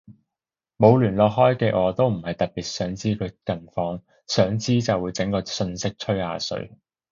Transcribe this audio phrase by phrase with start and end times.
[0.79, 6.75] 冇聯絡開嘅我都唔係特別想知佢近況，想知就會整個訊息吹下水